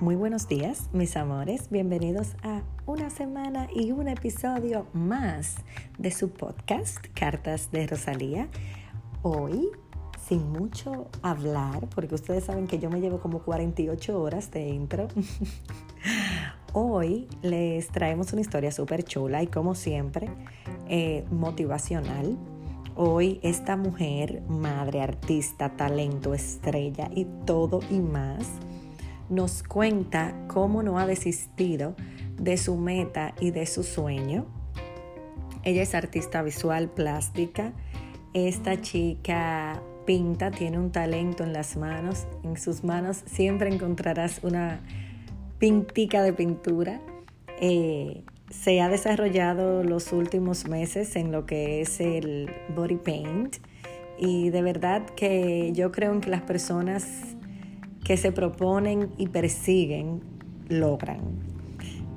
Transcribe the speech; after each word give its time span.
Muy 0.00 0.16
buenos 0.16 0.48
días, 0.48 0.88
mis 0.94 1.14
amores. 1.14 1.68
Bienvenidos 1.68 2.34
a 2.42 2.62
una 2.86 3.10
semana 3.10 3.68
y 3.70 3.92
un 3.92 4.08
episodio 4.08 4.86
más 4.94 5.56
de 5.98 6.10
su 6.10 6.30
podcast, 6.30 7.04
Cartas 7.12 7.70
de 7.70 7.86
Rosalía. 7.86 8.48
Hoy, 9.20 9.68
sin 10.26 10.50
mucho 10.52 11.08
hablar, 11.20 11.86
porque 11.94 12.14
ustedes 12.14 12.44
saben 12.44 12.66
que 12.66 12.78
yo 12.78 12.88
me 12.88 13.02
llevo 13.02 13.20
como 13.20 13.40
48 13.40 14.18
horas 14.18 14.50
de 14.50 14.70
intro. 14.70 15.08
Hoy 16.72 17.28
les 17.42 17.88
traemos 17.88 18.32
una 18.32 18.40
historia 18.40 18.72
súper 18.72 19.04
chula 19.04 19.42
y 19.42 19.48
como 19.48 19.74
siempre, 19.74 20.30
eh, 20.88 21.26
motivacional. 21.30 22.38
Hoy 22.96 23.38
esta 23.42 23.76
mujer, 23.76 24.40
madre, 24.48 25.02
artista, 25.02 25.76
talento, 25.76 26.32
estrella 26.32 27.10
y 27.14 27.26
todo 27.44 27.80
y 27.90 28.00
más 28.00 28.46
nos 29.30 29.62
cuenta 29.62 30.34
cómo 30.48 30.82
no 30.82 30.98
ha 30.98 31.06
desistido 31.06 31.94
de 32.36 32.56
su 32.56 32.76
meta 32.76 33.34
y 33.40 33.52
de 33.52 33.66
su 33.66 33.82
sueño. 33.82 34.46
Ella 35.62 35.82
es 35.82 35.94
artista 35.94 36.42
visual 36.42 36.90
plástica. 36.90 37.72
Esta 38.34 38.80
chica 38.80 39.82
pinta, 40.04 40.50
tiene 40.50 40.78
un 40.78 40.90
talento 40.90 41.44
en 41.44 41.52
las 41.52 41.76
manos. 41.76 42.26
En 42.42 42.56
sus 42.56 42.82
manos 42.82 43.22
siempre 43.26 43.72
encontrarás 43.72 44.40
una 44.42 44.80
pintica 45.58 46.22
de 46.22 46.32
pintura. 46.32 47.00
Eh, 47.60 48.24
se 48.50 48.80
ha 48.80 48.88
desarrollado 48.88 49.84
los 49.84 50.12
últimos 50.12 50.66
meses 50.66 51.14
en 51.14 51.30
lo 51.30 51.46
que 51.46 51.82
es 51.82 52.00
el 52.00 52.50
body 52.74 52.96
paint 52.96 53.56
y 54.18 54.50
de 54.50 54.62
verdad 54.62 55.06
que 55.16 55.70
yo 55.72 55.92
creo 55.92 56.12
en 56.12 56.20
que 56.20 56.30
las 56.30 56.42
personas 56.42 57.36
que 58.04 58.16
se 58.16 58.32
proponen 58.32 59.10
y 59.18 59.28
persiguen 59.28 60.20
logran. 60.68 61.20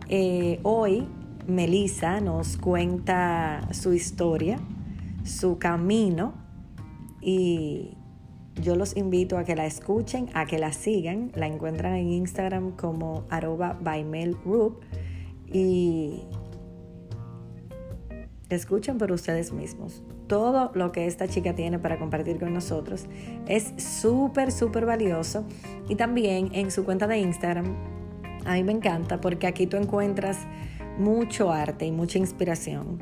Eh, 0.10 0.60
hoy 0.64 1.08
Melissa 1.48 2.22
nos 2.22 2.58
cuenta 2.58 3.68
su 3.72 3.94
historia, 3.94 4.60
su 5.24 5.58
camino 5.58 6.34
y 7.22 7.98
yo 8.62 8.76
los 8.76 8.96
invito 8.96 9.38
a 9.38 9.44
que 9.44 9.56
la 9.56 9.66
escuchen, 9.66 10.30
a 10.34 10.46
que 10.46 10.60
la 10.60 10.74
sigan. 10.74 11.32
La 11.36 11.48
encuentran 11.48 11.96
en 11.96 12.12
Instagram 12.12 12.72
como 12.72 13.24
arroba 13.30 13.80
y 15.52 16.22
escuchen 18.56 18.98
por 18.98 19.12
ustedes 19.12 19.52
mismos 19.52 20.04
todo 20.28 20.72
lo 20.74 20.92
que 20.92 21.06
esta 21.06 21.28
chica 21.28 21.54
tiene 21.54 21.80
para 21.80 22.00
compartir 22.00 22.40
con 22.40 22.54
nosotros. 22.54 23.06
Es 23.48 23.74
súper, 23.78 24.52
súper 24.52 24.86
valioso. 24.86 25.46
Y 25.90 25.96
también 25.96 26.50
en 26.54 26.72
su 26.72 26.86
cuenta 26.86 27.06
de 27.06 27.20
Instagram, 27.20 27.76
a 28.46 28.54
mí 28.54 28.64
me 28.64 28.72
encanta 28.72 29.22
porque 29.22 29.48
aquí 29.48 29.68
tú 29.68 29.78
encuentras 29.78 30.40
mucho 30.98 31.52
arte 31.52 31.86
y 31.86 31.92
mucha 31.92 32.18
inspiración. 32.18 33.00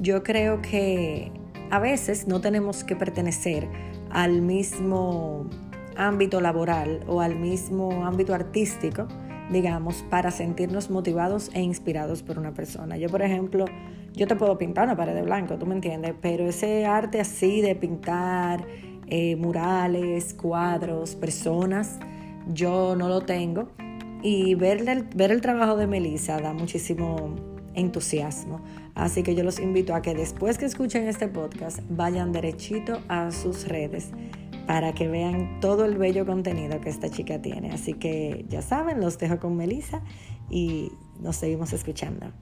Yo 0.00 0.22
creo 0.22 0.62
que 0.62 1.32
a 1.70 1.78
veces 1.78 2.26
no 2.28 2.40
tenemos 2.40 2.84
que 2.84 2.96
pertenecer 2.96 3.68
al 4.10 4.40
mismo 4.40 5.46
ámbito 5.96 6.40
laboral 6.40 7.04
o 7.06 7.20
al 7.20 7.36
mismo 7.36 8.04
ámbito 8.06 8.32
artístico, 8.32 9.06
digamos, 9.50 10.04
para 10.08 10.30
sentirnos 10.30 10.90
motivados 10.90 11.50
e 11.52 11.60
inspirados 11.60 12.22
por 12.22 12.38
una 12.38 12.54
persona. 12.54 12.96
Yo, 12.96 13.08
por 13.08 13.22
ejemplo, 13.22 13.64
yo 14.12 14.26
te 14.26 14.36
puedo 14.36 14.58
pintar 14.58 14.84
una 14.84 14.96
pared 14.96 15.14
de 15.14 15.22
blanco, 15.22 15.56
tú 15.56 15.66
me 15.66 15.74
entiendes, 15.74 16.14
pero 16.20 16.48
ese 16.48 16.86
arte 16.86 17.20
así 17.20 17.60
de 17.60 17.74
pintar 17.74 18.66
eh, 19.06 19.36
murales, 19.36 20.34
cuadros, 20.34 21.14
personas, 21.14 21.98
yo 22.52 22.96
no 22.96 23.08
lo 23.08 23.22
tengo. 23.22 23.68
Y 24.22 24.54
ver 24.54 24.86
el, 24.88 25.04
ver 25.14 25.32
el 25.32 25.40
trabajo 25.40 25.76
de 25.76 25.86
Melissa 25.86 26.40
da 26.40 26.52
muchísimo 26.52 27.34
entusiasmo. 27.74 28.60
Así 28.94 29.22
que 29.22 29.34
yo 29.34 29.44
los 29.44 29.58
invito 29.58 29.94
a 29.94 30.02
que 30.02 30.14
después 30.14 30.58
que 30.58 30.66
escuchen 30.66 31.08
este 31.08 31.26
podcast 31.28 31.80
vayan 31.88 32.32
derechito 32.32 33.00
a 33.08 33.30
sus 33.32 33.66
redes 33.66 34.10
para 34.66 34.92
que 34.92 35.08
vean 35.08 35.58
todo 35.60 35.84
el 35.84 35.96
bello 35.96 36.26
contenido 36.26 36.80
que 36.80 36.90
esta 36.90 37.08
chica 37.08 37.40
tiene. 37.40 37.72
Así 37.72 37.94
que 37.94 38.44
ya 38.48 38.62
saben, 38.62 39.00
los 39.00 39.18
dejo 39.18 39.38
con 39.38 39.56
Melissa 39.56 40.02
y 40.48 40.92
nos 41.18 41.36
seguimos 41.36 41.72
escuchando. 41.72 42.32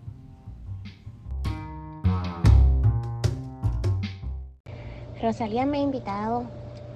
Rosalía 5.21 5.67
me 5.67 5.79
ha 5.79 5.83
invitado 5.83 6.45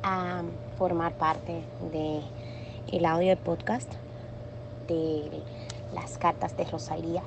a 0.05 0.43
formar 0.78 1.12
parte 1.15 1.65
del 1.91 2.22
el 2.93 3.05
audio 3.05 3.31
de 3.31 3.37
podcast 3.37 3.93
de 4.87 5.43
las 5.93 6.19
cartas 6.19 6.56
de 6.56 6.62
Rosalía 6.62 7.25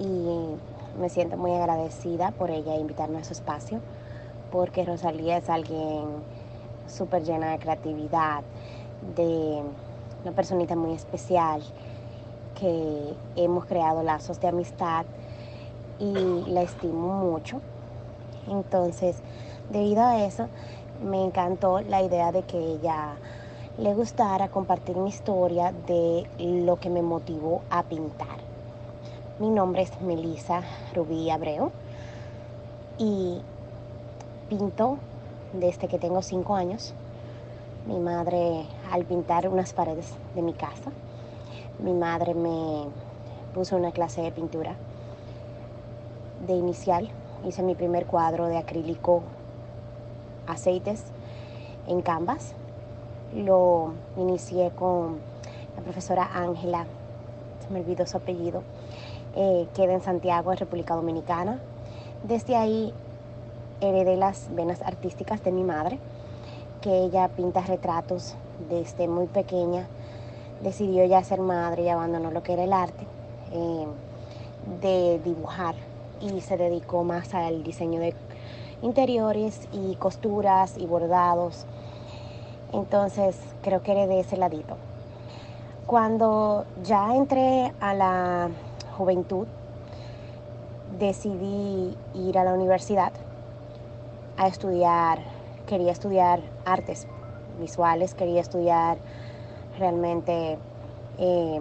y 0.00 0.56
me 1.00 1.08
siento 1.08 1.36
muy 1.36 1.52
agradecida 1.52 2.32
por 2.32 2.50
ella 2.50 2.74
invitarme 2.74 3.18
a 3.18 3.24
su 3.24 3.34
espacio 3.34 3.80
porque 4.50 4.84
Rosalía 4.84 5.36
es 5.36 5.48
alguien 5.48 6.06
súper 6.88 7.22
llena 7.22 7.52
de 7.52 7.60
creatividad, 7.60 8.42
de 9.14 9.62
una 10.24 10.32
personita 10.32 10.74
muy 10.74 10.94
especial 10.94 11.62
que 12.58 13.14
hemos 13.36 13.64
creado 13.66 14.02
lazos 14.02 14.40
de 14.40 14.48
amistad 14.48 15.06
y 16.00 16.50
la 16.50 16.62
estimo 16.62 17.14
mucho. 17.14 17.60
Entonces, 18.48 19.22
Debido 19.70 20.02
a 20.02 20.24
eso, 20.24 20.46
me 21.04 21.22
encantó 21.22 21.80
la 21.82 22.02
idea 22.02 22.32
de 22.32 22.42
que 22.42 22.58
ella 22.58 23.16
le 23.76 23.92
gustara 23.92 24.48
compartir 24.48 24.96
mi 24.96 25.10
historia 25.10 25.74
de 25.86 26.26
lo 26.38 26.80
que 26.80 26.88
me 26.88 27.02
motivó 27.02 27.60
a 27.68 27.82
pintar. 27.82 28.38
Mi 29.38 29.50
nombre 29.50 29.82
es 29.82 30.00
Melissa 30.00 30.62
Rubí 30.94 31.28
Abreu 31.28 31.70
y 32.96 33.42
pinto 34.48 34.96
desde 35.52 35.86
que 35.86 35.98
tengo 35.98 36.22
cinco 36.22 36.54
años. 36.54 36.94
Mi 37.86 37.98
madre, 37.98 38.64
al 38.90 39.04
pintar 39.04 39.50
unas 39.50 39.74
paredes 39.74 40.14
de 40.34 40.40
mi 40.40 40.54
casa, 40.54 40.92
mi 41.78 41.92
madre 41.92 42.32
me 42.32 42.86
puso 43.52 43.76
una 43.76 43.92
clase 43.92 44.22
de 44.22 44.32
pintura. 44.32 44.76
De 46.46 46.54
inicial 46.54 47.10
hice 47.46 47.62
mi 47.62 47.74
primer 47.74 48.06
cuadro 48.06 48.46
de 48.46 48.56
acrílico 48.56 49.22
aceites 50.48 51.04
en 51.86 52.02
Canvas. 52.02 52.54
Lo 53.34 53.92
inicié 54.16 54.70
con 54.70 55.18
la 55.76 55.82
profesora 55.82 56.30
Ángela, 56.34 56.86
se 57.60 57.72
me 57.72 57.80
olvidó 57.80 58.06
su 58.06 58.16
apellido, 58.16 58.62
eh, 59.36 59.68
queda 59.74 59.92
en 59.92 60.00
Santiago, 60.00 60.52
en 60.52 60.58
República 60.58 60.94
Dominicana. 60.94 61.60
Desde 62.24 62.56
ahí 62.56 62.92
heredé 63.80 64.16
las 64.16 64.52
venas 64.54 64.82
artísticas 64.82 65.42
de 65.44 65.52
mi 65.52 65.62
madre, 65.62 65.98
que 66.80 67.04
ella 67.04 67.28
pinta 67.28 67.60
retratos 67.60 68.34
desde 68.68 69.08
muy 69.08 69.26
pequeña. 69.26 69.86
Decidió 70.62 71.04
ya 71.04 71.22
ser 71.22 71.40
madre 71.40 71.84
y 71.84 71.88
abandonó 71.88 72.30
lo 72.30 72.42
que 72.42 72.54
era 72.54 72.64
el 72.64 72.72
arte 72.72 73.06
eh, 73.52 73.86
de 74.80 75.20
dibujar 75.24 75.76
y 76.20 76.40
se 76.40 76.56
dedicó 76.56 77.04
más 77.04 77.32
al 77.34 77.62
diseño 77.62 78.00
de 78.00 78.14
interiores 78.82 79.68
y 79.72 79.94
costuras 79.96 80.76
y 80.78 80.86
bordados. 80.86 81.66
Entonces 82.72 83.36
creo 83.62 83.82
que 83.82 83.94
de 83.94 84.20
ese 84.20 84.36
ladito. 84.36 84.76
Cuando 85.86 86.66
ya 86.84 87.14
entré 87.16 87.72
a 87.80 87.94
la 87.94 88.50
juventud, 88.96 89.46
decidí 90.98 91.96
ir 92.14 92.38
a 92.38 92.44
la 92.44 92.52
universidad 92.52 93.12
a 94.36 94.46
estudiar, 94.46 95.20
quería 95.66 95.92
estudiar 95.92 96.40
artes 96.64 97.06
visuales, 97.60 98.14
quería 98.14 98.40
estudiar 98.40 98.98
realmente 99.78 100.58
eh, 101.18 101.60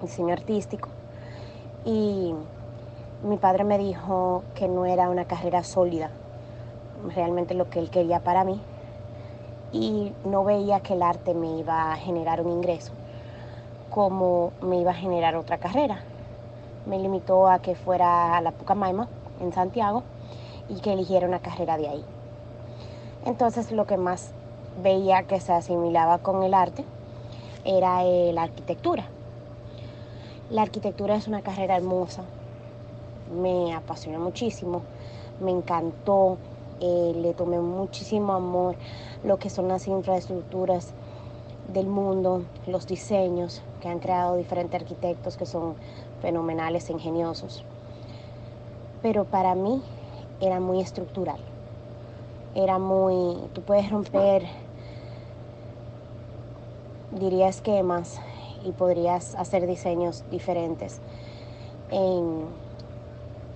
diseño 0.00 0.32
artístico 0.32 0.88
y 1.84 2.34
mi 3.22 3.36
padre 3.36 3.64
me 3.64 3.78
dijo 3.78 4.42
que 4.54 4.68
no 4.68 4.86
era 4.86 5.10
una 5.10 5.24
carrera 5.24 5.62
sólida, 5.62 6.10
realmente 7.14 7.54
lo 7.54 7.68
que 7.70 7.78
él 7.78 7.90
quería 7.90 8.20
para 8.20 8.44
mí, 8.44 8.60
y 9.72 10.12
no 10.24 10.44
veía 10.44 10.80
que 10.80 10.94
el 10.94 11.02
arte 11.02 11.34
me 11.34 11.58
iba 11.58 11.92
a 11.92 11.96
generar 11.96 12.40
un 12.40 12.50
ingreso 12.50 12.92
como 13.90 14.52
me 14.60 14.80
iba 14.80 14.92
a 14.92 14.94
generar 14.94 15.36
otra 15.36 15.58
carrera. 15.58 16.02
Me 16.86 16.98
limitó 16.98 17.48
a 17.48 17.60
que 17.60 17.74
fuera 17.74 18.36
a 18.36 18.40
la 18.40 18.52
Pucamaima, 18.52 19.08
en 19.40 19.52
Santiago, 19.52 20.02
y 20.68 20.80
que 20.80 20.92
eligiera 20.92 21.26
una 21.26 21.40
carrera 21.40 21.76
de 21.76 21.88
ahí. 21.88 22.04
Entonces 23.24 23.72
lo 23.72 23.86
que 23.86 23.96
más 23.96 24.32
veía 24.82 25.24
que 25.24 25.40
se 25.40 25.52
asimilaba 25.52 26.18
con 26.18 26.42
el 26.42 26.54
arte 26.54 26.84
era 27.64 28.04
eh, 28.04 28.32
la 28.32 28.42
arquitectura. 28.42 29.04
La 30.50 30.62
arquitectura 30.62 31.16
es 31.16 31.28
una 31.28 31.42
carrera 31.42 31.76
hermosa, 31.76 32.22
me 33.30 33.74
apasionó 33.74 34.18
muchísimo, 34.20 34.82
me 35.40 35.50
encantó, 35.50 36.38
eh, 36.80 37.12
le 37.16 37.34
tomé 37.34 37.58
muchísimo 37.60 38.32
amor 38.32 38.76
lo 39.24 39.38
que 39.38 39.50
son 39.50 39.68
las 39.68 39.86
infraestructuras 39.88 40.92
del 41.72 41.86
mundo, 41.86 42.44
los 42.66 42.86
diseños 42.86 43.62
que 43.80 43.88
han 43.88 43.98
creado 43.98 44.36
diferentes 44.36 44.80
arquitectos 44.80 45.36
que 45.36 45.46
son 45.46 45.74
fenomenales, 46.20 46.88
ingeniosos. 46.90 47.64
Pero 49.02 49.24
para 49.24 49.54
mí 49.54 49.82
era 50.40 50.60
muy 50.60 50.80
estructural. 50.80 51.40
Era 52.54 52.78
muy, 52.78 53.36
tú 53.52 53.62
puedes 53.62 53.90
romper, 53.90 54.44
diría 57.12 57.48
esquemas 57.48 58.20
y 58.64 58.72
podrías 58.72 59.34
hacer 59.34 59.66
diseños 59.66 60.24
diferentes 60.30 61.00
en 61.90 62.46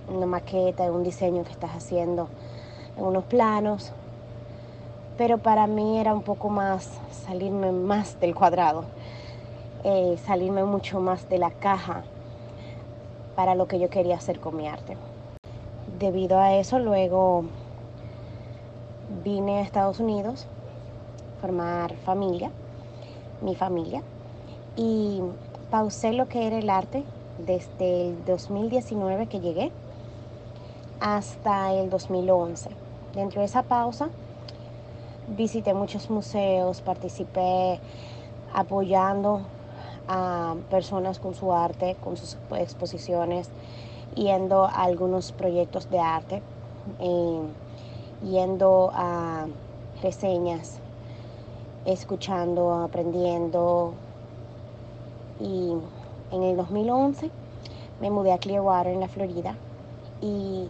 una 0.07 0.25
maqueta, 0.25 0.91
un 0.91 1.03
diseño 1.03 1.43
que 1.43 1.51
estás 1.51 1.71
haciendo, 1.71 2.27
en 2.97 3.05
unos 3.05 3.23
planos. 3.25 3.91
Pero 5.17 5.37
para 5.37 5.67
mí 5.67 5.99
era 5.99 6.13
un 6.13 6.23
poco 6.23 6.49
más 6.49 6.89
salirme 7.11 7.71
más 7.71 8.19
del 8.19 8.33
cuadrado, 8.33 8.85
eh, 9.83 10.17
salirme 10.25 10.63
mucho 10.63 10.99
más 10.99 11.29
de 11.29 11.37
la 11.37 11.51
caja 11.51 12.03
para 13.35 13.55
lo 13.55 13.67
que 13.67 13.79
yo 13.79 13.89
quería 13.89 14.15
hacer 14.15 14.39
con 14.39 14.57
mi 14.57 14.67
arte. 14.67 14.97
Debido 15.99 16.39
a 16.39 16.55
eso, 16.55 16.79
luego 16.79 17.45
vine 19.23 19.59
a 19.59 19.61
Estados 19.61 19.99
Unidos, 19.99 20.47
formar 21.41 21.93
familia, 21.97 22.49
mi 23.41 23.55
familia, 23.55 24.01
y 24.75 25.21
pausé 25.69 26.13
lo 26.13 26.27
que 26.27 26.47
era 26.47 26.57
el 26.57 26.69
arte 26.69 27.03
desde 27.45 28.09
el 28.09 28.25
2019 28.25 29.27
que 29.27 29.39
llegué 29.39 29.71
hasta 31.03 31.73
el 31.73 31.89
2011. 31.89 32.69
Dentro 33.13 33.41
de 33.41 33.45
esa 33.47 33.63
pausa 33.63 34.07
visité 35.35 35.73
muchos 35.73 36.09
museos, 36.09 36.79
participé 36.81 37.81
apoyando 38.53 39.41
a 40.07 40.55
personas 40.69 41.19
con 41.19 41.35
su 41.35 41.51
arte, 41.51 41.97
con 42.01 42.15
sus 42.15 42.37
exposiciones, 42.55 43.49
yendo 44.15 44.63
a 44.63 44.83
algunos 44.83 45.33
proyectos 45.33 45.89
de 45.89 45.99
arte, 45.99 46.41
eh, 46.99 47.41
yendo 48.23 48.89
a 48.93 49.47
reseñas, 50.01 50.79
escuchando, 51.83 52.75
aprendiendo. 52.75 53.93
Y 55.41 55.73
en 56.31 56.43
el 56.43 56.55
2011 56.55 57.29
me 57.99 58.09
mudé 58.09 58.31
a 58.31 58.37
Clearwater, 58.37 58.93
en 58.93 59.01
la 59.01 59.09
Florida. 59.09 59.57
Y 60.21 60.69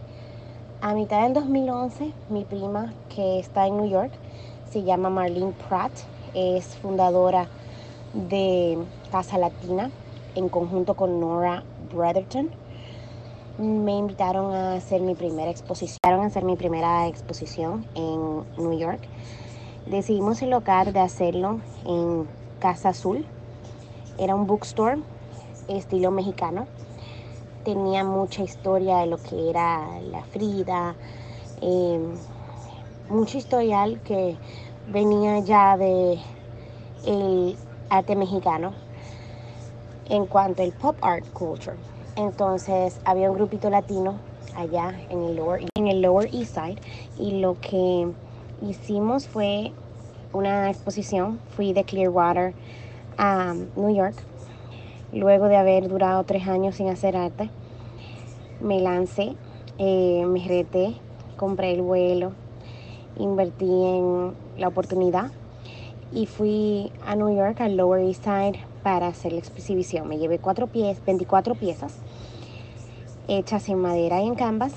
a 0.83 0.94
mitad 0.94 1.24
del 1.24 1.33
2011, 1.33 2.12
mi 2.30 2.44
prima, 2.44 2.94
que 3.07 3.39
está 3.39 3.68
en 3.68 3.77
New 3.77 3.88
York, 3.88 4.12
se 4.69 4.83
llama 4.83 5.09
Marlene 5.09 5.53
Pratt, 5.69 5.94
es 6.33 6.75
fundadora 6.75 7.47
de 8.13 8.77
Casa 9.09 9.38
Latina 9.38 9.91
en 10.35 10.50
conjunto 10.50 10.95
con 10.95 11.21
Nora 11.21 11.63
Brotherton. 11.89 12.50
Me 13.57 13.95
invitaron 13.95 14.53
a 14.53 14.74
hacer 14.74 15.00
mi 15.00 15.15
primera 15.15 15.50
exposición, 15.50 16.19
a 16.19 16.25
hacer 16.25 16.44
mi 16.44 16.57
primera 16.57 17.07
exposición 17.07 17.86
en 17.95 18.44
New 18.57 18.77
York. 18.77 19.00
Decidimos 19.86 20.41
el 20.41 20.50
local 20.50 20.91
de 20.91 21.00
hacerlo 21.00 21.62
en 21.86 22.27
Casa 22.59 22.89
Azul. 22.89 23.25
Era 24.18 24.36
un 24.36 24.47
bookstore 24.47 25.01
estilo 25.69 26.12
mexicano. 26.12 26.68
Tenía 27.63 28.04
mucha 28.04 28.44
historia 28.44 28.98
de 28.98 29.06
lo 29.07 29.21
que 29.24 29.50
era 29.50 30.01
la 30.12 30.21
Frida, 30.24 30.95
eh, 31.62 32.00
mucho 33.10 33.38
historial 33.38 34.01
que 34.04 34.36
venía 34.92 35.39
ya 35.39 35.77
de 35.77 36.19
el 37.06 37.56
arte 37.89 38.15
mexicano 38.18 38.74
en 40.10 40.25
cuanto 40.25 40.62
al 40.62 40.74
pop 40.74 40.98
art 41.01 41.25
culture. 41.33 41.77
Entonces 42.18 43.00
había 43.06 43.31
un 43.31 43.38
grupito 43.38 43.69
latino 43.69 44.19
allá 44.57 44.94
en 45.10 45.24
el 45.24 45.36
Lower, 45.38 45.65
en 45.75 45.88
el 45.88 46.01
Lower 46.01 46.30
East 46.33 46.56
Side 46.56 46.81
y 47.18 47.39
lo 47.39 47.60
que 47.62 48.12
hicimos 48.62 49.27
fue 49.27 49.71
una 50.33 50.69
exposición. 50.69 51.39
Fui 51.56 51.71
de 51.71 51.83
Clearwater 51.86 52.54
a 53.18 53.54
New 53.75 53.95
York. 53.95 54.15
Luego 55.13 55.48
de 55.48 55.57
haber 55.57 55.88
durado 55.88 56.24
tres 56.24 56.48
años 56.48 56.75
sin 56.75 56.89
hacer 56.89 57.15
arte, 57.15 57.50
me 58.60 58.81
lancé, 58.81 59.36
eh, 59.77 60.25
me 60.25 60.45
reté, 60.48 60.95
compré 61.38 61.74
el 61.74 61.81
vuelo, 61.81 62.31
invertí 63.18 63.65
en 63.65 64.33
la 64.57 64.68
oportunidad 64.68 65.31
y 66.12 66.25
fui 66.25 66.92
a 67.06 67.15
New 67.15 67.36
York, 67.36 67.62
al 67.62 67.77
Lower 67.77 68.04
East 68.04 68.24
Side, 68.24 68.60
para 68.81 69.07
hacer 69.07 69.33
la 69.33 69.39
exhibición. 69.39 70.07
Me 70.07 70.18
llevé 70.18 70.39
cuatro 70.39 70.68
pies, 70.68 71.00
24 71.06 71.56
piezas 71.56 72.00
hechas 73.27 73.69
en 73.69 73.80
madera 73.80 74.21
y 74.21 74.27
en 74.27 74.36
canvas. 74.36 74.74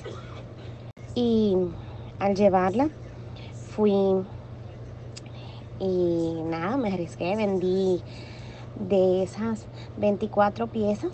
Y 1.15 1.56
al 2.19 2.35
llevarla, 2.35 2.88
fui 3.71 3.93
y 5.79 6.43
nada, 6.44 6.77
me 6.77 6.93
arriesgué, 6.93 7.37
vendí 7.37 8.03
de 8.81 9.23
esas 9.23 9.67
24 9.99 10.67
piezas, 10.67 11.12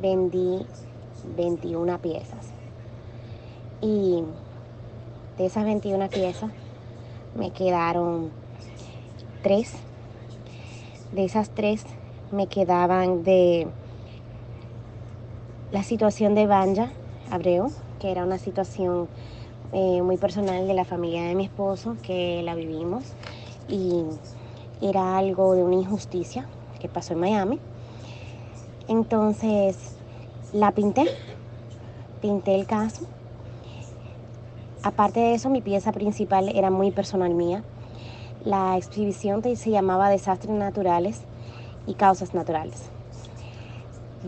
vendí 0.00 0.66
21 1.36 1.98
piezas. 2.00 2.52
Y 3.80 4.24
de 5.38 5.46
esas 5.46 5.64
21 5.64 6.08
piezas 6.08 6.50
me 7.36 7.50
quedaron 7.50 8.30
tres. 9.42 9.74
De 11.12 11.24
esas 11.24 11.50
tres 11.50 11.84
me 12.32 12.46
quedaban 12.46 13.22
de 13.22 13.68
la 15.70 15.82
situación 15.82 16.34
de 16.34 16.46
Banja 16.46 16.90
Abreu, 17.30 17.70
que 18.00 18.10
era 18.10 18.24
una 18.24 18.38
situación 18.38 19.08
eh, 19.72 20.02
muy 20.02 20.16
personal 20.16 20.66
de 20.66 20.74
la 20.74 20.84
familia 20.84 21.22
de 21.22 21.34
mi 21.34 21.44
esposo, 21.44 21.96
que 22.02 22.42
la 22.42 22.54
vivimos 22.54 23.04
y 23.68 24.04
era 24.80 25.16
algo 25.16 25.54
de 25.54 25.62
una 25.62 25.76
injusticia 25.76 26.46
que 26.84 26.88
pasó 26.90 27.14
en 27.14 27.20
Miami. 27.20 27.58
Entonces 28.88 29.96
la 30.52 30.72
pinté, 30.72 31.06
pinté 32.20 32.54
el 32.54 32.66
caso. 32.66 33.06
Aparte 34.82 35.18
de 35.18 35.32
eso, 35.32 35.48
mi 35.48 35.62
pieza 35.62 35.92
principal 35.92 36.50
era 36.50 36.70
muy 36.70 36.90
personal 36.90 37.32
mía. 37.32 37.64
La 38.44 38.76
exhibición 38.76 39.42
se 39.56 39.70
llamaba 39.70 40.10
Desastres 40.10 40.54
Naturales 40.54 41.22
y 41.86 41.94
Causas 41.94 42.34
Naturales. 42.34 42.90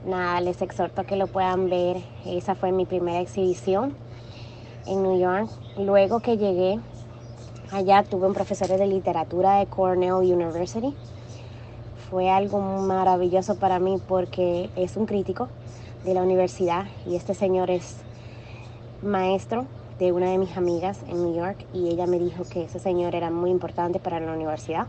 nada, 0.09 0.41
les 0.41 0.61
exhorto 0.62 1.03
a 1.03 1.05
que 1.05 1.17
lo 1.17 1.27
puedan 1.27 1.71
ver. 1.71 1.99
Esa 2.27 2.55
fue 2.55 2.73
mi 2.73 2.87
primera 2.87 3.21
exhibición 3.21 3.95
en 4.87 5.03
New 5.03 5.19
York. 5.21 5.49
Luego 5.77 6.21
que 6.21 6.37
llegué 6.37 6.81
Allá 7.71 8.03
tuve 8.03 8.27
un 8.27 8.33
profesor 8.33 8.67
de 8.67 8.87
literatura 8.87 9.57
de 9.57 9.67
Cornell 9.67 10.15
University. 10.15 10.95
fue 12.09 12.31
algo 12.31 12.59
maravilloso 12.61 13.57
para 13.57 13.79
mí 13.79 14.00
porque 14.09 14.71
es 14.75 14.97
un 14.97 15.05
crítico 15.05 15.49
de 16.03 16.15
la 16.15 16.23
universidad 16.23 16.87
y 17.07 17.17
este 17.17 17.35
señor 17.35 17.69
es 17.71 17.97
maestro 19.03 19.67
de 19.99 20.12
una 20.12 20.31
de 20.31 20.38
mis 20.38 20.57
amigas 20.57 21.00
en 21.09 21.23
New 21.23 21.35
York 21.35 21.67
y 21.75 21.88
ella 21.88 22.07
me 22.07 22.19
dijo 22.19 22.45
que 22.45 22.65
ese 22.65 22.79
señor 22.79 23.15
era 23.15 23.29
muy 23.29 23.50
importante 23.50 23.99
para 23.99 24.19
la 24.19 24.33
universidad. 24.33 24.87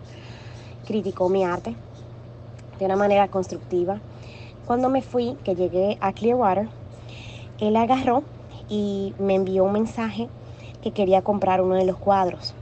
Criticó 0.88 1.28
mi 1.28 1.44
arte 1.44 1.76
de 2.80 2.86
una 2.86 2.96
manera 2.96 3.28
constructiva. 3.28 4.00
Cuando 4.70 4.88
me 4.90 5.02
fui, 5.02 5.36
que 5.44 5.56
llegué 5.56 5.98
a 6.00 6.14
Clearwater, 6.14 6.68
él 7.60 7.76
agarró 7.76 8.22
y 8.70 9.16
me 9.18 9.34
envió 9.34 9.64
un 9.64 9.72
mensaje 9.72 10.30
que 10.84 10.92
quería 10.92 11.24
comprar 11.24 11.64
uno 11.64 11.74
de 11.74 11.86
los 11.86 11.98
cuadros. 11.98 12.54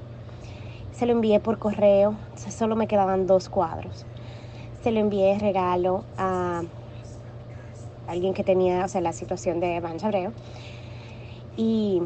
Se 0.93 1.05
lo 1.05 1.11
envié 1.11 1.41
por 1.41 1.59
correo, 1.59 2.15
solo 2.49 2.77
me 2.77 2.87
quedaban 2.87 3.27
dos 3.27 3.49
cuadros. 3.49 4.05
Se 4.83 4.91
lo 4.91 5.01
envié 5.01 5.33
de 5.33 5.39
regalo 5.39 6.05
a 6.17 6.61
alguien 8.07 8.33
que 8.33 8.45
tenía 8.45 8.85
o 8.85 8.87
sea, 8.87 9.01
la 9.01 9.11
situación 9.11 9.59
de 9.59 9.81
Van 9.81 9.97
Chabreo. 9.97 10.31
Y 11.57 12.01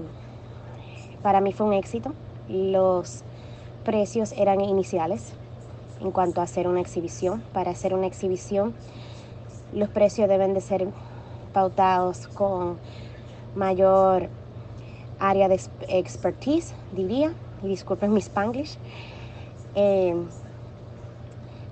para 1.22 1.42
mí 1.42 1.54
fue 1.54 1.68
un 1.68 1.74
éxito. 1.74 2.16
Los 2.50 3.22
precios 3.86 4.32
eran 4.32 4.62
iniciales 4.62 5.34
en 6.00 6.10
cuanto 6.10 6.42
a 6.42 6.46
hacer 6.46 6.68
una 6.68 6.82
exhibición. 6.82 7.44
Para 7.54 7.70
hacer 7.70 7.94
una 7.94 8.08
exhibición, 8.08 8.74
los 9.74 9.90
precios 9.90 10.28
deben 10.28 10.54
de 10.54 10.62
ser 10.62 10.88
pautados 11.54 12.28
con 12.28 12.78
mayor 13.56 14.30
área 15.20 15.48
de 15.48 15.60
expertise, 15.88 16.74
diría, 16.94 17.34
y 17.64 17.68
disculpen 17.68 18.14
mi 18.14 18.20
spanglish. 18.20 18.78
Eh, 19.76 20.16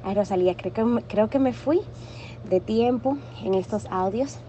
ay, 0.03 0.15
Rosalía, 0.15 0.55
creo 0.55 0.73
que, 0.73 1.03
creo 1.07 1.29
que 1.29 1.39
me 1.39 1.53
fui 1.53 1.81
de 2.49 2.59
tiempo 2.59 3.17
en 3.43 3.55
estos 3.55 3.85
audios. 3.89 4.39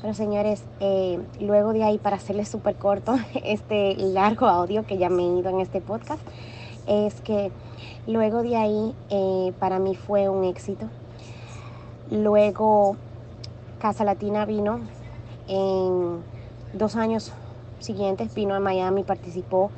Pero 0.00 0.14
señores, 0.14 0.64
eh, 0.80 1.18
luego 1.40 1.72
de 1.72 1.82
ahí, 1.82 1.98
para 1.98 2.16
hacerles 2.16 2.48
súper 2.48 2.76
corto 2.76 3.16
este 3.44 3.96
largo 3.96 4.46
audio 4.46 4.86
que 4.86 4.96
ya 4.96 5.08
me 5.08 5.22
he 5.22 5.38
ido 5.38 5.50
en 5.50 5.60
este 5.60 5.80
podcast, 5.80 6.22
es 6.86 7.20
que 7.20 7.50
luego 8.06 8.42
de 8.42 8.56
ahí 8.56 8.94
eh, 9.10 9.52
para 9.58 9.78
mí 9.78 9.94
fue 9.94 10.28
un 10.28 10.44
éxito. 10.44 10.86
Luego 12.10 12.96
Casa 13.78 14.02
Latina 14.02 14.46
vino 14.46 14.80
en 15.46 16.22
dos 16.72 16.96
años 16.96 17.32
siguientes, 17.80 18.34
vino 18.34 18.54
a 18.54 18.60
Miami, 18.60 19.02
participó 19.02 19.70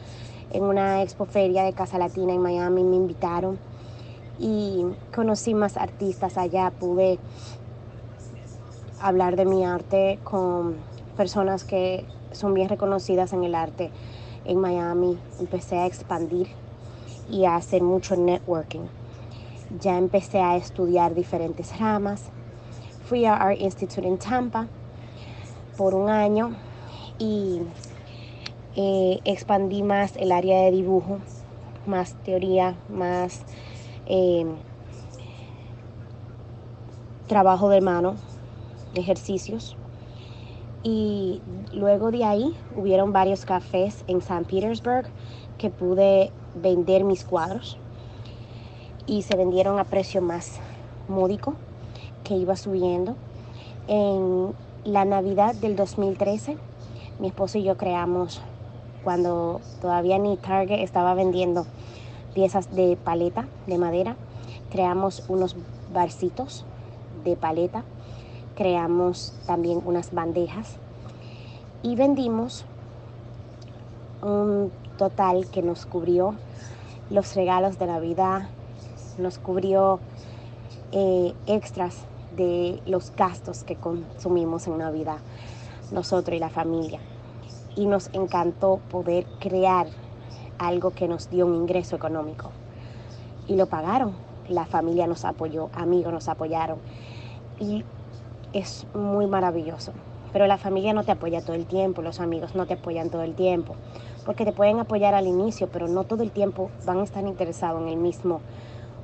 en 0.53 0.63
una 0.63 1.03
expoferia 1.03 1.65
de 1.65 1.73
Casa 1.73 1.99
Latina 1.99 2.33
en 2.33 2.41
Miami, 2.41 2.85
me 2.85 2.95
invitaron 2.95 3.59
y 4.39 4.85
conocí 5.13 5.55
más 5.55 5.77
artistas 5.77 6.39
allá, 6.39 6.71
pude 6.71 7.19
hablar 9.01 9.35
de 9.35 9.45
mi 9.45 9.65
arte 9.65 10.21
con 10.23 10.77
personas 11.17 11.65
que 11.65 12.05
son 12.31 12.55
bien 12.55 12.69
reconocidas 12.69 13.33
en 13.33 13.43
el 13.43 13.57
arte 13.57 13.91
en 14.45 14.61
Miami, 14.61 15.19
empecé 15.41 15.79
a 15.79 15.87
expandir 15.87 16.47
y 17.29 17.45
a 17.45 17.57
hacer 17.57 17.83
mucho 17.83 18.15
networking. 18.15 19.00
Ya 19.79 19.97
empecé 19.97 20.41
a 20.41 20.57
estudiar 20.57 21.15
diferentes 21.15 21.79
ramas. 21.79 22.31
Fui 23.05 23.25
a 23.25 23.37
Art 23.37 23.61
Institute 23.61 24.07
en 24.07 24.19
Tampa 24.19 24.67
por 25.77 25.95
un 25.95 26.11
año 26.11 26.57
y 27.21 27.61
eh, 28.75 29.21
expandí 29.25 29.85
más 29.85 30.17
el 30.17 30.33
área 30.33 30.63
de 30.63 30.73
dibujo, 30.73 31.21
más 31.87 32.15
teoría, 32.25 32.75
más 32.89 33.43
eh, 34.07 34.45
trabajo 37.29 37.69
de 37.69 37.81
mano, 37.81 38.17
ejercicios. 38.95 39.77
Y 40.83 41.43
luego 41.73 42.11
de 42.11 42.25
ahí 42.25 42.57
hubieron 42.75 43.13
varios 43.13 43.45
cafés 43.45 44.03
en 44.09 44.21
San 44.21 44.45
Petersburg 44.45 45.07
que 45.59 45.71
pude 45.71 46.33
vender 46.57 47.05
mis 47.05 47.25
cuadros 47.25 47.79
y 49.07 49.23
se 49.23 49.37
vendieron 49.37 49.79
a 49.79 49.85
precio 49.85 50.23
más 50.23 50.59
módico 51.09 51.55
que 52.25 52.35
iba 52.35 52.57
subiendo. 52.57 53.17
En 53.89 54.53
la 54.85 55.05
Navidad 55.05 55.55
del 55.55 55.77
2013, 55.77 56.57
mi 57.19 57.29
esposo 57.29 57.59
y 57.59 57.65
yo 57.65 57.77
creamos 57.77 58.41
cuando 59.05 59.61
todavía 59.81 60.19
ni 60.19 60.37
Target 60.37 60.81
estaba 60.81 61.15
vendiendo 61.15 61.67
piezas 62.35 62.75
de 62.75 62.97
paleta 62.97 63.47
de 63.67 63.79
madera. 63.79 64.17
Creamos 64.71 65.25
unos 65.29 65.57
barcitos 65.93 66.65
de 67.25 67.37
paleta, 67.37 67.85
creamos 68.55 69.35
también 69.47 69.83
unas 69.85 70.13
bandejas 70.13 70.77
y 71.83 71.97
vendimos 71.97 72.65
un 74.23 74.71
total 74.97 75.47
que 75.47 75.63
nos 75.63 75.87
cubrió 75.87 76.35
los 77.11 77.35
regalos 77.35 77.79
de 77.79 77.87
Navidad, 77.87 78.49
nos 79.21 79.39
cubrió 79.39 80.01
eh, 80.93 81.35
extras 81.47 82.05
de 82.37 82.81
los 82.87 83.15
gastos 83.15 83.65
que 83.65 83.77
consumimos 83.77 84.67
en 84.67 84.79
Navidad, 84.79 85.19
nosotros 85.93 86.37
y 86.37 86.41
la 86.41 86.51
familia 86.51 87.01
y 87.77 87.87
nos 87.87 88.11
encantó 88.13 88.81
poder 88.91 89.27
crear 89.39 89.87
algo 90.59 90.91
que 90.91 91.09
nos 91.09 91.31
dio 91.31 91.47
un 91.47 91.55
ingreso 91.55 91.97
económico. 91.97 92.51
Y 93.47 93.57
lo 93.57 93.67
pagaron. 93.67 94.15
La 94.49 94.67
familia 94.67 95.07
nos 95.07 95.25
apoyó, 95.25 95.71
amigos 95.73 96.13
nos 96.13 96.29
apoyaron. 96.29 96.79
Y 97.59 97.85
es 98.53 98.87
muy 98.95 99.27
maravilloso. 99.27 99.93
Pero 100.33 100.47
la 100.47 100.59
familia 100.59 100.93
no 100.93 101.05
te 101.05 101.13
apoya 101.13 101.41
todo 101.41 101.55
el 101.55 101.67
tiempo, 101.67 102.03
los 102.03 102.21
amigos 102.21 102.55
no 102.55 102.67
te 102.67 102.75
apoyan 102.75 103.11
todo 103.11 103.23
el 103.23 103.35
tiempo. 103.35 103.75
Porque 104.25 104.45
te 104.45 104.53
pueden 104.53 104.79
apoyar 104.79 105.15
al 105.15 105.27
inicio, 105.27 105.69
pero 105.73 105.89
no 105.89 106.05
todo 106.05 106.23
el 106.23 106.31
tiempo 106.31 106.71
van 106.85 106.99
a 106.99 107.05
estar 107.05 107.27
interesados 107.27 107.81
en 107.83 107.89
el 107.89 107.97
mismo 107.97 108.41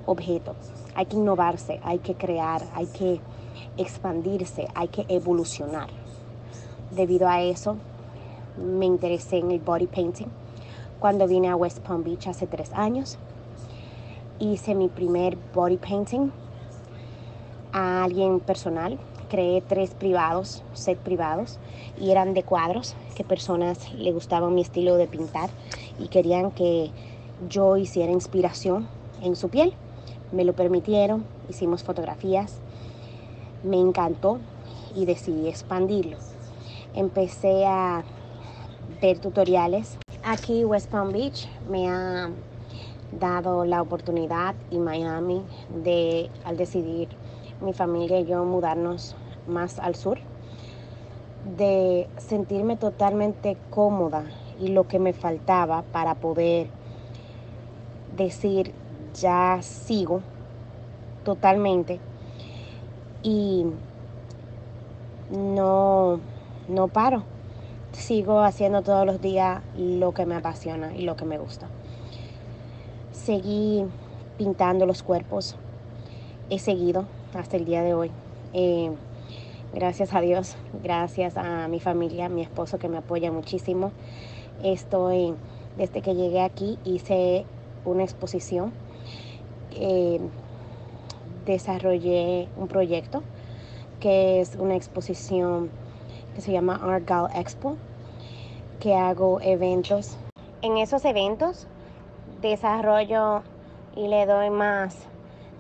objeto. 0.07 0.55
Hay 0.95 1.07
que 1.07 1.17
innovarse, 1.17 1.81
hay 1.83 1.99
que 1.99 2.15
crear, 2.15 2.63
hay 2.75 2.87
que 2.87 3.21
expandirse, 3.77 4.67
hay 4.75 4.89
que 4.89 5.05
evolucionar. 5.09 5.89
Debido 6.91 7.29
a 7.29 7.43
eso, 7.43 7.77
me 8.57 8.87
interesé 8.87 9.39
en 9.39 9.51
el 9.51 9.61
body 9.61 9.87
painting 9.87 10.29
cuando 10.99 11.27
vine 11.27 11.49
a 11.49 11.57
West 11.57 11.81
Palm 11.81 12.03
Beach 12.03 12.27
hace 12.27 12.47
tres 12.47 12.73
años. 12.73 13.19
Hice 14.39 14.75
mi 14.75 14.89
primer 14.89 15.37
body 15.55 15.77
painting 15.77 16.31
a 17.73 18.05
alguien 18.05 18.41
personal. 18.41 18.99
Creé 19.29 19.61
tres 19.61 19.91
privados, 19.91 20.63
set 20.73 20.99
privados, 20.99 21.59
y 21.99 22.11
eran 22.11 22.33
de 22.33 22.45
cuadros 22.45 22.95
que 23.17 23.25
personas 23.25 23.93
le 23.95 24.13
gustaban 24.13 24.55
mi 24.55 24.63
estilo 24.63 24.97
de 24.97 25.09
pintar 25.09 25.51
y 25.99 26.09
querían 26.09 26.53
que 26.53 26.91
yo 27.49 27.77
hiciera 27.77 28.13
inspiración 28.13 28.87
en 29.23 29.35
su 29.35 29.49
piel. 29.49 29.75
Me 30.33 30.45
lo 30.45 30.54
permitieron, 30.54 31.25
hicimos 31.49 31.85
fotografías, 31.85 32.59
me 33.62 33.78
encantó 33.78 34.38
y 34.95 35.04
decidí 35.04 35.49
expandirlo. 35.49 36.16
Empecé 36.95 37.66
a 37.66 38.04
ver 39.00 39.18
tutoriales. 39.18 39.99
Aquí 40.25 40.64
West 40.64 40.90
Palm 40.90 41.12
Beach 41.12 41.49
me 41.71 41.88
ha 41.88 42.30
dado 43.18 43.64
la 43.64 43.83
oportunidad 43.83 44.54
y 44.71 44.78
Miami 44.78 45.42
de 45.85 46.30
al 46.45 46.56
decidir 46.56 47.09
mi 47.61 47.73
familia 47.73 48.21
y 48.21 48.26
yo 48.26 48.45
mudarnos 48.45 49.14
más 49.47 49.78
al 49.78 49.95
sur 49.95 50.18
de 51.56 52.09
sentirme 52.16 52.76
totalmente 52.76 53.56
cómoda 53.71 54.25
y 54.61 54.68
lo 54.68 54.88
que 54.88 54.99
me 54.99 55.12
faltaba 55.12 55.83
para 55.83 56.16
poder 56.16 56.68
decir 58.16 58.73
ya 59.21 59.59
sigo 59.63 60.21
totalmente 61.25 62.01
y 63.23 63.67
no 65.31 66.21
no 66.69 66.89
paro 66.89 67.25
sigo 67.97 68.41
haciendo 68.41 68.83
todos 68.83 69.07
los 69.07 69.21
días 69.21 69.63
lo 69.77 70.13
que 70.13 70.27
me 70.27 70.35
apasiona 70.35 70.95
y 70.95 71.03
lo 71.03 71.17
que 71.17 71.25
me 71.25 71.39
gusta. 71.39 71.67
Seguí 73.13 73.85
pintando 74.37 74.87
los 74.87 75.03
cuerpos. 75.03 75.57
He 76.51 76.59
seguido 76.59 77.07
hasta 77.35 77.57
el 77.57 77.65
día 77.65 77.83
de 77.83 77.95
hoy. 77.95 78.11
Eh, 78.53 78.93
gracias 79.75 80.15
a 80.15 80.21
Dios, 80.21 80.57
gracias 80.83 81.37
a 81.37 81.69
mi 81.69 81.81
familia, 81.81 82.29
mi 82.29 82.43
esposo 82.43 82.79
que 82.79 82.89
me 82.89 82.99
apoya 82.99 83.33
muchísimo. 83.33 83.93
Estoy, 84.63 85.35
desde 85.77 86.03
que 86.03 86.15
llegué 86.15 86.43
aquí, 86.43 86.79
hice 86.85 87.45
una 87.85 88.05
exposición. 88.05 88.73
Eh, 89.73 90.21
desarrollé 91.45 92.49
un 92.57 92.67
proyecto 92.67 93.23
que 94.01 94.41
es 94.41 94.57
una 94.57 94.75
exposición 94.75 95.71
que 96.35 96.41
se 96.41 96.53
llama 96.53 96.81
Argyle 96.83 97.29
Expo, 97.35 97.77
que 98.81 98.95
hago 98.95 99.41
eventos. 99.41 100.17
En 100.63 100.77
esos 100.77 101.05
eventos 101.05 101.67
desarrollo 102.41 103.43
y 103.95 104.09
le 104.09 104.27
doy 104.27 104.51
más 104.51 105.07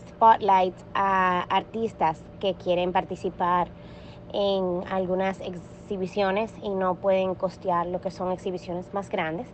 spotlights 0.08 0.84
a 0.94 1.42
artistas 1.42 2.20
que 2.40 2.54
quieren 2.54 2.92
participar 2.92 3.68
en 4.32 4.84
algunas 4.90 5.40
exhibiciones 5.40 6.52
y 6.62 6.70
no 6.70 6.96
pueden 6.96 7.34
costear 7.34 7.86
lo 7.86 8.00
que 8.00 8.10
son 8.10 8.32
exhibiciones 8.32 8.92
más 8.92 9.08
grandes. 9.08 9.46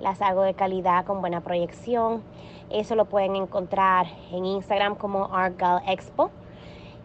Las 0.00 0.20
hago 0.20 0.42
de 0.42 0.54
calidad 0.54 1.04
con 1.04 1.20
buena 1.20 1.40
proyección. 1.40 2.22
Eso 2.70 2.94
lo 2.94 3.06
pueden 3.06 3.36
encontrar 3.36 4.06
en 4.30 4.44
Instagram 4.44 4.96
como 4.96 5.34
Argal 5.34 5.82
Expo. 5.86 6.30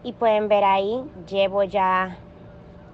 Y 0.03 0.13
pueden 0.13 0.47
ver 0.47 0.63
ahí, 0.63 1.03
llevo 1.27 1.63
ya 1.63 2.17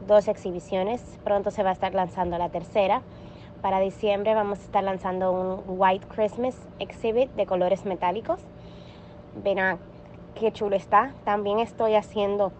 dos 0.05 0.27
exhibiciones. 0.27 1.01
Pronto 1.23 1.51
se 1.51 1.63
va 1.63 1.69
a 1.69 1.73
estar 1.73 1.93
lanzando 1.93 2.37
la 2.37 2.49
tercera. 2.49 3.01
Para 3.61 3.79
diciembre 3.79 4.35
vamos 4.35 4.59
a 4.59 4.63
estar 4.63 4.83
lanzando 4.83 5.31
un 5.31 5.63
White 5.67 6.05
Christmas 6.07 6.55
Exhibit 6.79 7.31
de 7.31 7.45
colores 7.45 7.85
metálicos. 7.85 8.39
A 9.59 9.77
qué 10.35 10.51
chulo 10.51 10.75
está. 10.75 11.13
También 11.25 11.59
estoy 11.59 11.95
haciendo 11.95 12.51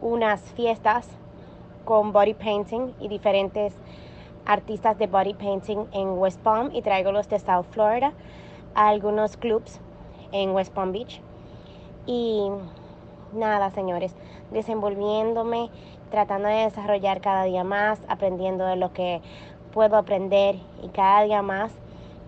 unas 0.00 0.40
fiestas 0.52 1.08
con 1.84 2.12
body 2.12 2.34
painting 2.34 2.92
y 3.00 3.08
diferentes 3.08 3.74
artistas 4.46 4.96
de 4.98 5.06
body 5.06 5.34
painting 5.34 5.86
en 5.92 6.10
West 6.18 6.40
Palm 6.40 6.70
y 6.72 6.82
traigo 6.82 7.12
los 7.12 7.28
de 7.28 7.38
South 7.38 7.66
Florida 7.70 8.12
a 8.74 8.88
algunos 8.88 9.36
clubs 9.36 9.80
en 10.32 10.50
West 10.50 10.72
Palm 10.72 10.92
Beach. 10.92 11.20
Y 12.06 12.48
nada, 13.32 13.70
señores, 13.70 14.14
desenvolviéndome, 14.52 15.70
tratando 16.10 16.48
de 16.48 16.64
desarrollar 16.64 17.20
cada 17.20 17.44
día 17.44 17.64
más, 17.64 18.00
aprendiendo 18.08 18.64
de 18.64 18.76
lo 18.76 18.92
que 18.92 19.20
puedo 19.72 19.96
aprender 19.96 20.56
y 20.82 20.88
cada 20.88 21.22
día 21.22 21.42
más 21.42 21.72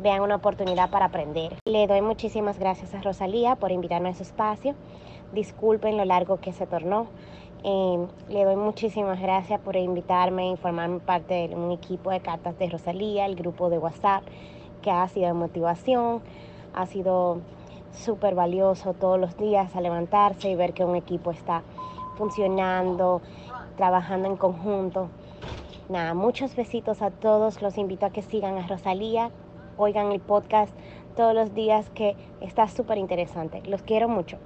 vean 0.00 0.20
una 0.20 0.36
oportunidad 0.36 0.90
para 0.90 1.06
aprender. 1.06 1.56
Le 1.64 1.86
doy 1.86 2.02
muchísimas 2.02 2.58
gracias 2.58 2.94
a 2.94 3.02
Rosalía 3.02 3.56
por 3.56 3.72
invitarme 3.72 4.10
a 4.10 4.14
su 4.14 4.22
espacio. 4.22 4.74
Disculpen 5.32 5.96
lo 5.96 6.04
largo 6.04 6.40
que 6.40 6.52
se 6.52 6.66
tornó. 6.66 7.06
Le 7.64 8.44
doy 8.44 8.56
muchísimas 8.56 9.20
gracias 9.20 9.60
por 9.60 9.76
invitarme 9.76 10.42
a 10.42 10.46
informarme 10.46 11.00
parte 11.00 11.48
de 11.48 11.54
un 11.56 11.72
equipo 11.72 12.10
de 12.10 12.20
cartas 12.20 12.58
de 12.58 12.68
Rosalía, 12.68 13.26
el 13.26 13.34
grupo 13.34 13.68
de 13.68 13.78
WhatsApp, 13.78 14.22
que 14.80 14.90
ha 14.90 15.06
sido 15.08 15.26
de 15.26 15.32
motivación, 15.32 16.22
ha 16.74 16.86
sido 16.86 17.40
súper 17.92 18.34
valioso 18.34 18.94
todos 18.94 19.18
los 19.18 19.36
días 19.36 19.74
a 19.74 19.80
levantarse 19.80 20.48
y 20.50 20.54
ver 20.54 20.72
que 20.72 20.84
un 20.84 20.94
equipo 20.94 21.30
está 21.30 21.62
funcionando, 22.16 23.22
trabajando 23.76 24.28
en 24.28 24.36
conjunto. 24.36 25.08
Nada, 25.88 26.14
muchos 26.14 26.54
besitos 26.54 27.02
a 27.02 27.10
todos. 27.10 27.60
Los 27.62 27.78
invito 27.78 28.06
a 28.06 28.10
que 28.10 28.22
sigan 28.22 28.58
a 28.58 28.66
Rosalía, 28.66 29.30
oigan 29.76 30.12
el 30.12 30.20
podcast 30.20 30.72
todos 31.16 31.34
los 31.34 31.54
días 31.54 31.90
que 31.90 32.14
está 32.40 32.68
súper 32.68 32.98
interesante. 32.98 33.62
Los 33.62 33.82
quiero 33.82 34.08
mucho. 34.08 34.38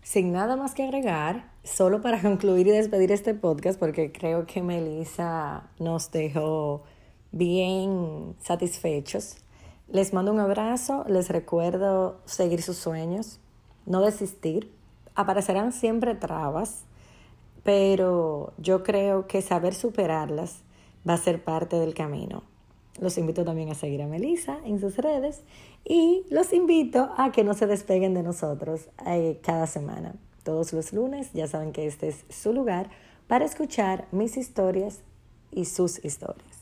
Sin 0.00 0.32
nada 0.32 0.56
más 0.56 0.74
que 0.74 0.82
agregar, 0.82 1.51
solo 1.64 2.00
para 2.00 2.20
concluir 2.22 2.66
y 2.66 2.70
despedir 2.70 3.12
este 3.12 3.34
podcast, 3.34 3.78
porque 3.78 4.12
creo 4.12 4.46
que 4.46 4.62
Melissa 4.62 5.70
nos 5.78 6.10
dejó 6.10 6.82
bien 7.30 8.36
satisfechos. 8.40 9.36
Les 9.88 10.12
mando 10.12 10.32
un 10.32 10.40
abrazo, 10.40 11.04
les 11.08 11.28
recuerdo 11.28 12.20
seguir 12.24 12.62
sus 12.62 12.76
sueños, 12.76 13.40
no 13.86 14.00
desistir. 14.00 14.72
Aparecerán 15.14 15.72
siempre 15.72 16.14
trabas, 16.14 16.84
pero 17.62 18.54
yo 18.58 18.82
creo 18.82 19.26
que 19.26 19.42
saber 19.42 19.74
superarlas 19.74 20.62
va 21.08 21.14
a 21.14 21.18
ser 21.18 21.44
parte 21.44 21.76
del 21.76 21.94
camino. 21.94 22.42
Los 23.00 23.18
invito 23.18 23.44
también 23.44 23.70
a 23.70 23.74
seguir 23.74 24.02
a 24.02 24.06
Melissa 24.06 24.58
en 24.64 24.78
sus 24.78 24.96
redes 24.96 25.42
y 25.84 26.24
los 26.30 26.52
invito 26.52 27.10
a 27.16 27.32
que 27.32 27.42
no 27.44 27.54
se 27.54 27.66
despeguen 27.66 28.14
de 28.14 28.22
nosotros 28.22 28.88
eh, 29.06 29.40
cada 29.42 29.66
semana. 29.66 30.14
Todos 30.42 30.72
los 30.72 30.92
lunes 30.92 31.32
ya 31.32 31.46
saben 31.46 31.72
que 31.72 31.86
este 31.86 32.08
es 32.08 32.24
su 32.28 32.52
lugar 32.52 32.90
para 33.28 33.44
escuchar 33.44 34.06
mis 34.12 34.36
historias 34.36 35.00
y 35.50 35.66
sus 35.66 36.04
historias. 36.04 36.58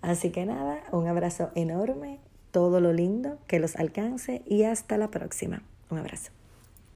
Así 0.00 0.30
que 0.30 0.46
nada, 0.46 0.82
un 0.90 1.06
abrazo 1.06 1.50
enorme, 1.54 2.18
todo 2.50 2.80
lo 2.80 2.92
lindo 2.92 3.38
que 3.46 3.60
los 3.60 3.76
alcance 3.76 4.42
y 4.46 4.64
hasta 4.64 4.96
la 4.98 5.10
próxima. 5.10 5.62
Un 5.90 5.98
abrazo. 5.98 6.32